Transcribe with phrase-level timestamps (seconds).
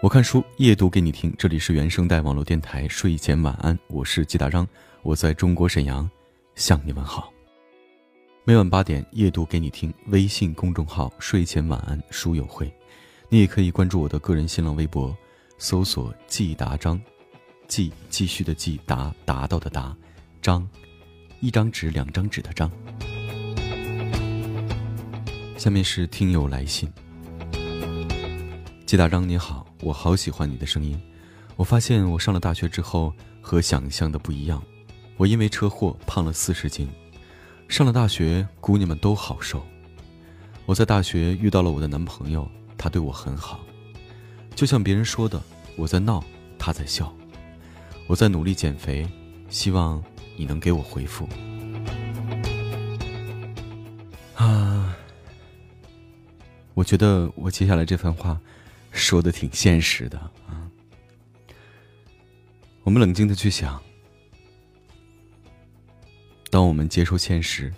[0.00, 4.66] 我看书夜读给你听，这里是原声带网络电台睡前晚安，我是季大章，
[5.02, 6.08] 我在中国沈阳
[6.54, 7.32] 向你问好。
[8.44, 12.72] 每晚八点夜读给你听，微信公众号睡前晚安书友会，
[13.28, 15.14] 你也可以关注我的个人新浪微博，
[15.58, 16.98] 搜索季达章，
[17.66, 19.94] 季继续的季达达到的达，
[20.40, 20.66] 章，
[21.40, 22.70] 一张纸两张纸的章。
[25.58, 26.88] 下面是听友来信，
[28.86, 29.66] 季大章你好。
[29.82, 30.96] 我好喜欢你的声音。
[31.56, 34.62] 我发现我上了大学之后和想象的不一样。
[35.16, 36.88] 我因为车祸胖了四十斤。
[37.66, 39.60] 上了大学，姑娘们都好瘦。
[40.64, 43.58] 我在大学遇到了我的男朋友，他对我很好。
[44.54, 45.42] 就像别人说的，
[45.74, 46.22] 我在闹，
[46.56, 47.12] 他在笑。
[48.06, 49.08] 我在努力减肥，
[49.48, 50.00] 希望
[50.36, 51.28] 你能给我回复。
[56.78, 58.40] 我觉得我接下来这番话。
[58.92, 60.70] 说的挺现实的啊，
[62.82, 63.80] 我们冷静的去想，
[66.50, 67.70] 当我们接受现实，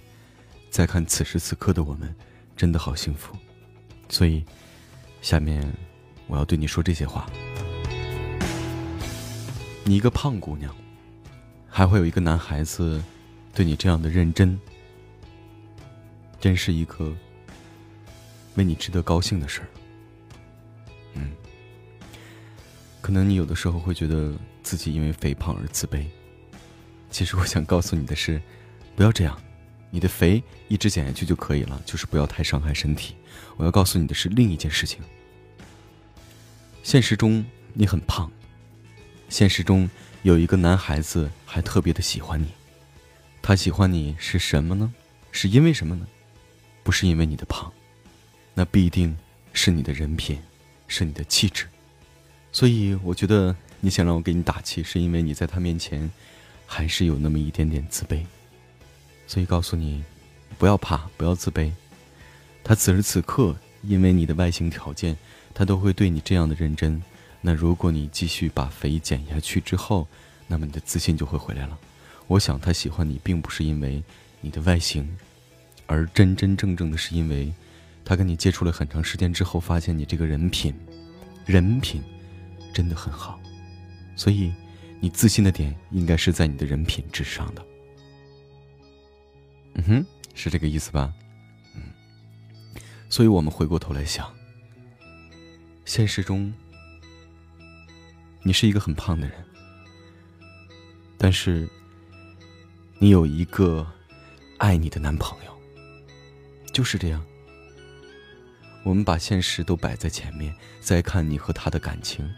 [0.70, 2.14] 再看此时此刻的我们，
[2.56, 3.36] 真的好幸福。
[4.08, 4.44] 所以，
[5.20, 5.66] 下面
[6.28, 7.28] 我要对你说这些话：
[9.82, 10.74] 你一个胖姑娘，
[11.68, 13.02] 还会有一个男孩子
[13.52, 14.56] 对你这样的认真，
[16.38, 17.12] 真是一个
[18.54, 19.68] 为你值得高兴的事儿。
[21.14, 21.32] 嗯，
[23.00, 26.04] 可能你有的时候会觉得自己因为肥胖而自卑。
[27.10, 28.40] 其实我想告诉你的是，
[28.94, 29.40] 不要这样，
[29.90, 33.16] 你的肥一直减下去就可以了，就是不要太伤害身体。
[33.56, 35.00] 我要告诉你的是另一件事情。
[36.82, 38.30] 现实中你很胖，
[39.28, 39.90] 现实中
[40.22, 42.48] 有一个男孩子还特别的喜欢你，
[43.42, 44.92] 他喜欢你是什么呢？
[45.32, 46.06] 是因为什么呢？
[46.82, 47.72] 不是因为你的胖，
[48.60, 49.16] 那必定
[49.54, 50.38] 是你的人品。
[50.92, 51.66] 是你的气质，
[52.50, 56.10] 所以我觉得你想让我给你打气，是因为你在他面前
[56.66, 58.24] 还是有那么一点点自卑。
[59.24, 60.02] 所以告诉你，
[60.58, 61.70] 不要怕，不要自卑。
[62.64, 65.16] 他此时此刻因为你的外形条件，
[65.54, 67.00] 他都会对你这样的认真。
[67.40, 70.08] 那如果你继续把肥减下去之后，
[70.48, 71.78] 那么你的自信就会回来了。
[72.26, 74.02] 我想他喜欢你，并不是因为
[74.40, 75.08] 你的外形，
[75.86, 77.52] 而真真正正的是因为。
[78.04, 80.74] 他跟你接触了很长时间之后，发现你这个人品，
[81.46, 82.02] 人品
[82.72, 83.40] 真的很好，
[84.16, 84.52] 所以
[85.00, 87.64] 你自信的点应该是在你的人品之上的。
[89.74, 91.12] 嗯哼，是这个意思吧？
[91.76, 91.82] 嗯，
[93.08, 94.28] 所以我们回过头来想，
[95.84, 96.52] 现实中
[98.42, 99.44] 你是一个很胖的人，
[101.16, 101.68] 但是
[102.98, 103.86] 你有一个
[104.58, 105.56] 爱你的男朋友，
[106.72, 107.24] 就是这样。
[108.82, 112.28] 我们把现实都摆在前面，再看你和他的感情，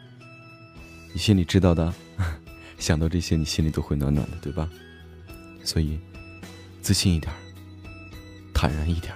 [1.13, 1.93] 你心里知道的。
[2.79, 4.69] 想到这些，你心里都会暖暖的，对吧？
[5.63, 5.99] 所以，
[6.81, 7.33] 自信一点，
[8.53, 9.15] 坦然一点，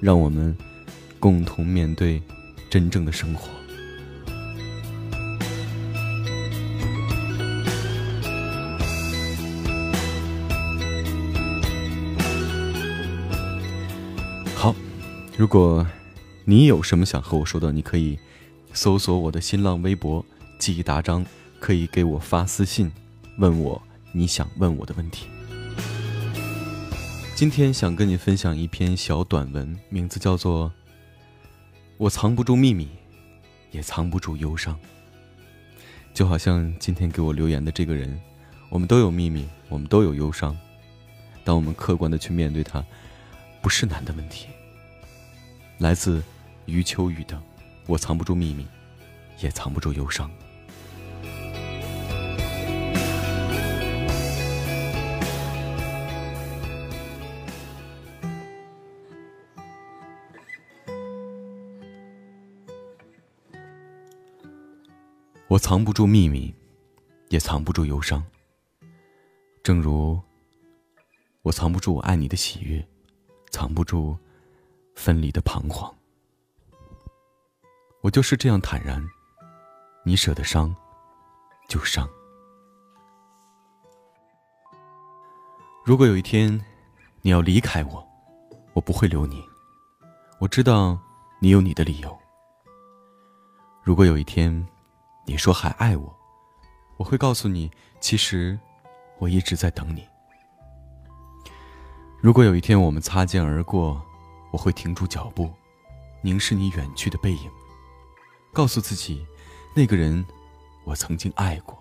[0.00, 0.56] 让我们
[1.20, 2.20] 共同面对
[2.68, 3.48] 真正的生活。
[14.56, 14.74] 好，
[15.36, 15.86] 如果。
[16.46, 17.72] 你有什么想和我说的？
[17.72, 18.18] 你可以
[18.74, 20.22] 搜索我的新浪微博
[20.60, 21.24] “记忆达章”，
[21.58, 22.92] 可以给我发私信，
[23.38, 23.80] 问我
[24.12, 25.26] 你想问我的问题。
[27.34, 30.68] 今天想跟你分享一篇小短文，名字叫做
[31.96, 32.90] 《我藏不住秘密，
[33.70, 34.74] 也藏不住忧伤》。
[36.12, 38.20] 就好像今天给我留言的这个人，
[38.68, 40.54] 我们都有秘密，我们都有忧伤，
[41.42, 42.84] 当我们客观的去面对它，
[43.62, 44.48] 不是难的问题。
[45.78, 46.22] 来自。
[46.66, 47.40] 余秋雨的，
[47.86, 48.66] 我藏不住秘密，
[49.40, 50.30] 也藏不住忧伤。
[65.46, 66.52] 我藏不住秘密，
[67.28, 68.24] 也藏不住忧伤。
[69.62, 70.20] 正如
[71.42, 72.84] 我藏不住我爱你的喜悦，
[73.50, 74.16] 藏不住
[74.96, 75.94] 分离的彷徨。
[78.04, 79.02] 我就是这样坦然，
[80.04, 80.76] 你舍得伤，
[81.70, 82.06] 就伤。
[85.86, 86.62] 如果有一天
[87.22, 88.06] 你要离开我，
[88.74, 89.42] 我不会留你。
[90.38, 90.98] 我知道
[91.40, 92.14] 你有你的理由。
[93.82, 94.54] 如果有一天
[95.24, 96.14] 你说还爱我，
[96.98, 97.70] 我会告诉你，
[98.00, 98.58] 其实
[99.16, 100.06] 我一直在等你。
[102.20, 103.98] 如果有一天我们擦肩而过，
[104.50, 105.50] 我会停住脚步，
[106.20, 107.50] 凝视你远去的背影，
[108.54, 109.26] 告诉自己，
[109.74, 110.24] 那个人，
[110.84, 111.76] 我曾经爱过。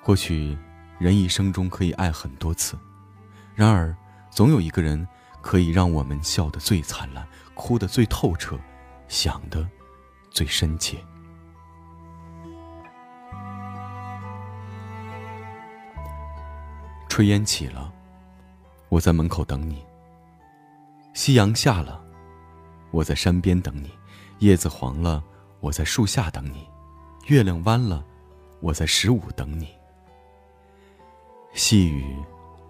[0.00, 0.56] 或许，
[1.00, 2.78] 人一生中可以爱很多次，
[3.56, 3.94] 然而，
[4.30, 5.06] 总有一个人
[5.42, 8.56] 可以让我们笑得最灿烂，哭得最透彻，
[9.08, 9.68] 想得
[10.30, 10.96] 最深切。
[17.08, 17.92] 炊烟起了，
[18.88, 19.84] 我在门口等你。
[21.14, 22.00] 夕阳下了，
[22.92, 23.88] 我在山边等你；
[24.38, 25.22] 叶子黄了，
[25.60, 26.68] 我在树下等你；
[27.26, 28.04] 月亮弯了，
[28.60, 29.68] 我在十五等你。
[31.54, 32.16] 细雨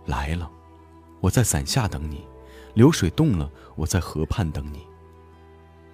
[0.06, 0.50] 来了，
[1.20, 2.26] 我在伞下等你；
[2.74, 4.86] 流水动了，我在河畔等你。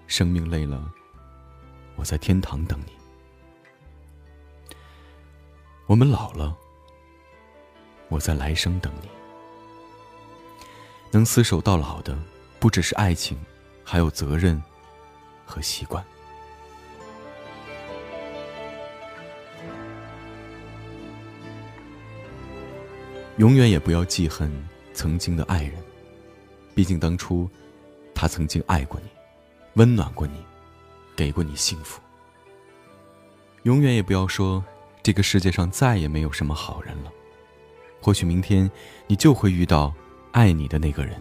[0.06, 0.91] 生命累了，
[1.97, 2.93] 我在天堂等你。
[5.87, 6.56] 我们老了，
[8.09, 9.09] 我在来生等你。
[11.11, 12.17] 能厮守到老的。
[12.61, 13.37] 不只是爱情，
[13.85, 14.62] 还有责任
[15.54, 16.04] 和习惯。
[23.36, 24.50] 永远也不要记恨
[24.92, 25.74] 曾经的爱人，
[26.74, 27.48] 毕竟当初
[28.12, 29.08] 他曾经爱过你，
[29.74, 30.44] 温暖过你，
[31.14, 32.00] 给过你幸福。
[33.62, 34.62] 永远也不要说
[35.04, 37.12] 这个世界上再也没有什么好人了，
[38.00, 38.68] 或许明天
[39.06, 39.94] 你就会遇到
[40.32, 41.14] 爱你的那个人。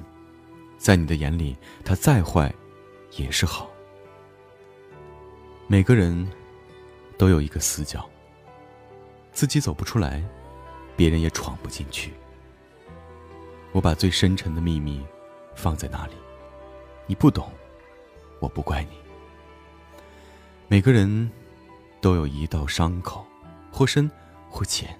[0.80, 2.54] 在你的眼里，他再坏，
[3.12, 3.73] 也是好。
[5.68, 6.30] 每个人
[7.18, 8.08] 都有一个死角，
[9.32, 10.24] 自己走不出来，
[10.96, 12.14] 别人也闯不进去。
[13.72, 15.04] 我把最深沉的秘密
[15.56, 16.14] 放在那里，
[17.08, 17.50] 你不懂，
[18.40, 18.98] 我不怪你。
[20.68, 21.32] 每个人
[22.02, 23.26] 都有一道伤口，
[23.72, 24.10] 或深
[24.50, 24.96] 或浅。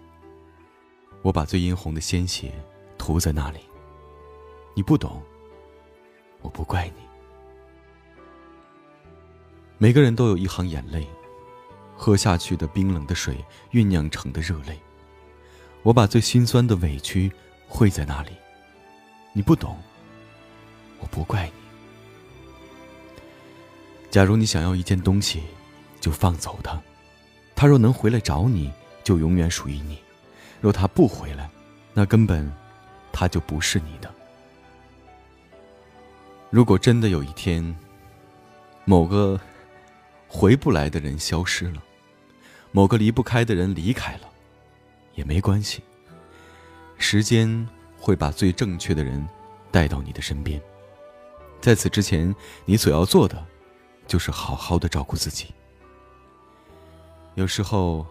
[1.22, 2.52] 我把最殷红的鲜血
[2.98, 3.60] 涂在那里，
[4.74, 5.22] 你不懂。
[6.42, 7.13] 我不怪你。
[9.84, 11.06] 每个人都有一行眼泪，
[11.94, 13.44] 喝下去的冰冷的水
[13.74, 14.80] 酝酿成的热泪。
[15.82, 17.30] 我把最心酸的委屈
[17.68, 18.30] 汇在那里，
[19.34, 19.78] 你不懂。
[21.02, 21.54] 我不怪你。
[24.10, 25.44] 假如你想要一件东西，
[26.00, 26.82] 就放走它。
[27.54, 28.72] 它若能回来找你，
[29.04, 29.98] 就永远属于你；
[30.62, 31.50] 若它不回来，
[31.94, 32.50] 那根本
[33.12, 34.10] 它就不是你的。
[36.50, 37.76] 如果真的有一天，
[38.86, 39.38] 某个
[40.36, 41.84] 回不来的人消失了，
[42.72, 44.30] 某个离不开的人离开了，
[45.14, 45.84] 也没关系。
[46.98, 49.24] 时间会把最正确的人
[49.70, 50.60] 带到你的身边。
[51.62, 52.36] 在此之前，
[52.66, 53.46] 你所要做的，
[54.08, 55.54] 就是好好的照顾自己。
[57.36, 58.04] 有时候，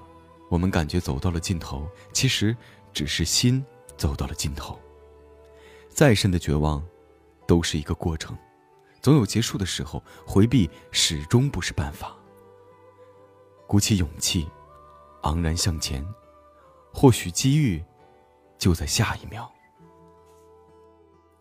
[0.49, 2.57] 我们感觉走到了尽头，其实
[2.93, 3.63] 只是心
[3.97, 4.79] 走到了尽头。
[5.89, 6.81] 再深的绝望。
[7.45, 8.39] 都是一个过程，
[9.03, 10.03] 总有结束的时候。
[10.25, 12.17] 回避始终不是办法。
[13.67, 14.49] 鼓起勇气，
[15.23, 16.07] 昂然向前，
[16.93, 17.85] 或许机遇
[18.57, 19.51] 就在下一秒。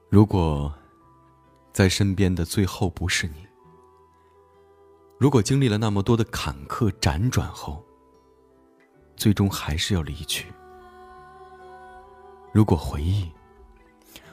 [0.09, 0.73] 如果
[1.71, 3.47] 在身边的最后不是你，
[5.17, 7.81] 如果经历了那么多的坎坷辗转后，
[9.15, 10.51] 最终还是要离去，
[12.51, 13.31] 如果回忆。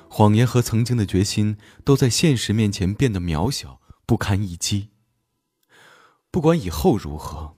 [0.08, 4.88] 谎言和曾经的决心都在现实面前变得渺小不堪一击。
[6.30, 7.56] 不管以后如何，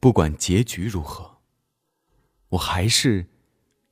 [0.00, 1.38] 不管结局如何，
[2.50, 3.26] 我还是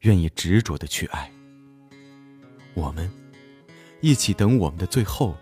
[0.01, 1.31] 愿意执着的去爱。
[2.75, 3.11] 我们
[4.01, 5.37] 一起等我们的最后，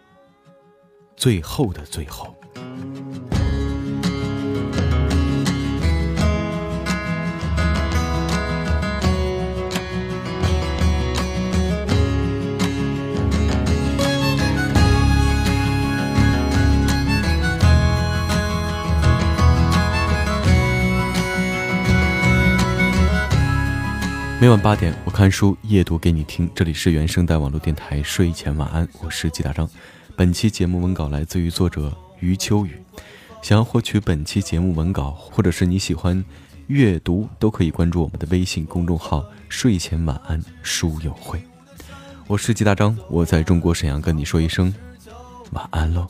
[1.17, 2.35] 最后的最后。
[24.41, 26.49] 每晚八点，我看书夜读给你听。
[26.55, 29.69] 这里是原声带网络电台，睡前晚安，我是季大章。
[30.15, 32.81] 本期节目文稿来自于作者余秋雨。
[33.43, 36.25] 想要获取本期节目文稿，或者是你喜欢
[36.69, 41.43] 阅读，都可以关注我们的微信公众号“睡前晚安书友会”。
[42.29, 44.73] 我是季大章，我在中国沈阳跟你说一声
[45.51, 46.07] 晚安喽。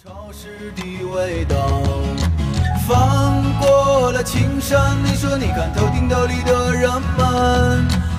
[2.86, 8.07] 翻过了青山，你说你看头顶斗笠的人们。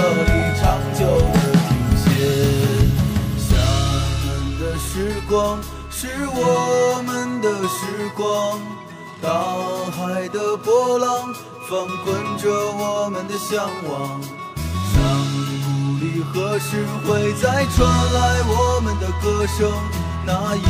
[0.00, 2.06] 这里长久的停歇
[3.36, 3.56] 厦
[4.22, 5.58] 门的时光
[5.90, 8.60] 是我们的时光。
[9.20, 9.28] 大
[9.90, 11.34] 海的波浪
[11.68, 14.22] 翻滚着我们的向往
[14.92, 15.02] 山
[15.64, 19.68] 谷里何时会再传来我们的歌声
[20.24, 20.62] 那一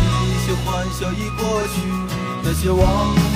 [0.47, 1.83] 些欢笑已过去
[2.43, 3.28] 那些往